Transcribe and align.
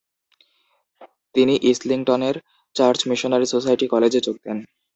তিনি 1.35 1.53
ইসলিংটনের 1.71 2.35
Church 2.75 2.99
Missionary 3.09 3.47
Society 3.53 3.85
কলেজে 3.87 4.19
যোগ 4.25 4.35
দেন। 4.45 4.57